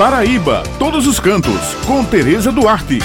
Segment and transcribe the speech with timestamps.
[0.00, 3.00] Paraíba, todos os cantos, com Tereza Duarte.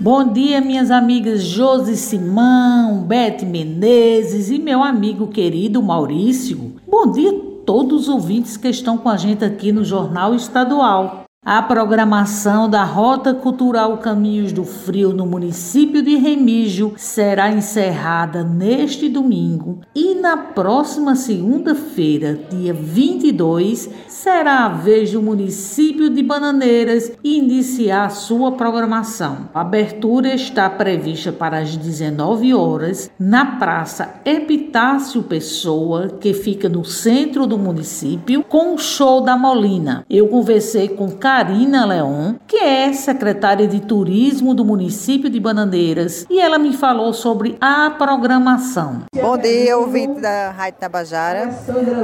[0.00, 6.74] Bom dia, minhas amigas Josi Simão, Bete Menezes e meu amigo querido Maurício.
[6.88, 11.21] Bom dia a todos os ouvintes que estão com a gente aqui no Jornal Estadual.
[11.44, 19.08] A programação da Rota Cultural Caminhos do Frio no município de Remígio será encerrada neste
[19.08, 28.08] domingo e na próxima segunda-feira, dia 22, será a vez do município de Bananeiras iniciar
[28.10, 29.48] sua programação.
[29.52, 36.84] A abertura está prevista para as 19 horas na Praça Epitácio Pessoa, que fica no
[36.84, 40.06] centro do município, com o show da Molina.
[40.08, 46.38] Eu conversei com Karina Leon, que é secretária de Turismo do município de Bananeiras, e
[46.38, 49.04] ela me falou sobre a programação.
[49.18, 51.48] Bom dia, ouvinte da Rádio Tabajara.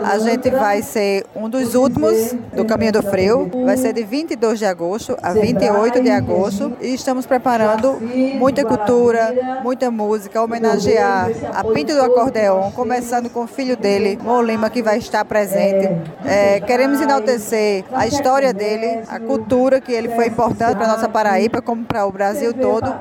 [0.03, 3.51] A gente vai ser um dos últimos do Caminho do Frio.
[3.67, 7.99] Vai ser de 22 de agosto a 28 de agosto e estamos preparando
[8.39, 14.71] muita cultura, muita música, homenagear a Pinto do Acordeon, começando com o filho dele, Molima,
[14.71, 15.87] que vai estar presente.
[16.25, 21.61] É, queremos enaltecer a história dele, a cultura que ele foi importante para nossa Paraíba,
[21.61, 22.95] como para o Brasil todo,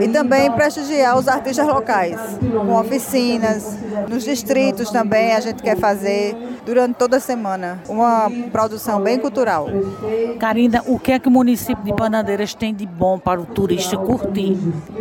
[0.00, 3.76] e também prestigiar os artistas locais, com oficinas,
[4.08, 9.66] nos distritos também a gente quer fazer durante toda a semana uma produção bem cultural.
[10.38, 13.96] Karina, o que é que o município de Bananeiras tem de bom para o turista
[13.96, 14.56] curtir?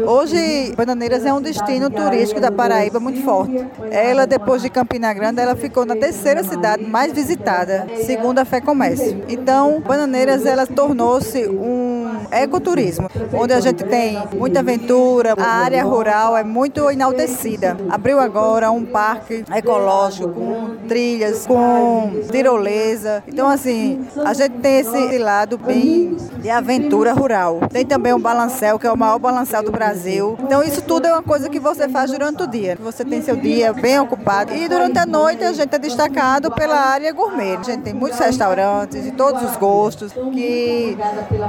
[0.05, 3.53] Hoje, Bananeiras é um destino turístico da Paraíba muito forte.
[3.91, 8.59] Ela, depois de Campina Grande, ela ficou na terceira cidade mais visitada, segundo a Fé
[8.61, 9.23] Comércio.
[9.27, 11.88] Então, Bananeiras, ela tornou-se um
[12.31, 17.77] ecoturismo, onde a gente tem muita aventura, a área rural é muito enaltecida.
[17.89, 23.23] Abriu agora um parque ecológico com trilhas, com tirolesa.
[23.27, 27.59] Então, assim, a gente tem esse lado bem de aventura rural.
[27.71, 30.37] Tem também o balancel, que é o maior balancel do Brasil.
[30.41, 32.77] Então, isso tudo é uma coisa que você faz durante o dia.
[32.81, 34.53] Você tem seu dia bem ocupado.
[34.53, 37.57] E durante a noite, a gente é destacado pela área gourmet.
[37.57, 40.97] A gente tem muitos restaurantes de todos os gostos, que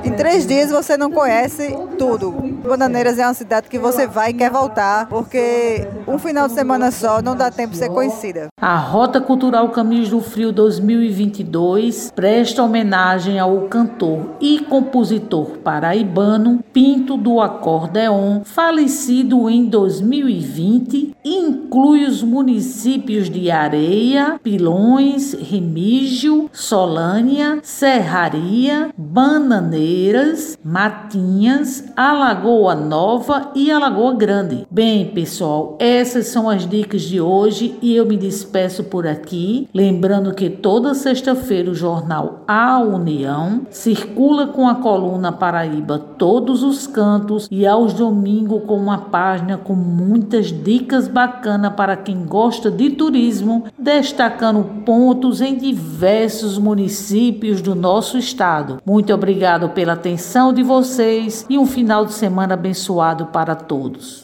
[0.05, 2.31] em três dias você não conhece tudo.
[2.67, 6.91] Bananeiras é uma cidade que você vai e quer voltar, porque um final de semana
[6.91, 8.49] só não dá tempo de ser conhecida.
[8.61, 17.17] A Rota Cultural Caminhos do Frio 2022 presta homenagem ao cantor e compositor paraibano Pinto
[17.17, 21.30] do Acordeon, falecido em 2020, e
[21.71, 34.15] inclui os municípios de Areia, Pilões, Remígio, Solânia, Serraria, Bananeiras, Matinhas, Alagoa Nova e Alagoa
[34.15, 34.67] Grande.
[34.69, 40.35] Bem, pessoal, essas são as dicas de hoje e eu me despeço por aqui, lembrando
[40.35, 47.47] que toda sexta-feira o jornal A União circula com a coluna Paraíba todos os cantos
[47.49, 53.65] e aos domingos com uma página com muitas dicas bacanas para quem gosta de turismo,
[53.77, 58.81] destacando pontos em diversos municípios do nosso estado.
[58.87, 64.21] Muito obrigado pela atenção de vocês e um final de semana abençoado para todos.